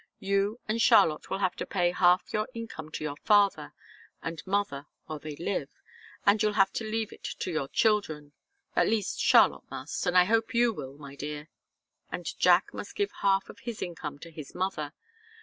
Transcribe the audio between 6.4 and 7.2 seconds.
you'll have to leave